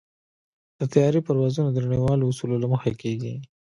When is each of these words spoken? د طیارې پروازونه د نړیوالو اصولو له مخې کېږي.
د 0.79 0.81
طیارې 0.93 1.19
پروازونه 1.27 1.69
د 1.73 1.77
نړیوالو 1.85 2.29
اصولو 2.31 2.61
له 2.63 2.67
مخې 2.73 2.91
کېږي. 3.01 3.33